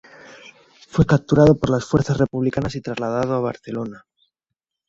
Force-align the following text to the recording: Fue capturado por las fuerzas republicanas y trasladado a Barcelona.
Fue 0.87 1.05
capturado 1.05 1.55
por 1.55 1.69
las 1.69 1.85
fuerzas 1.85 2.17
republicanas 2.17 2.73
y 2.75 2.81
trasladado 2.81 3.35
a 3.35 3.39
Barcelona. 3.41 4.03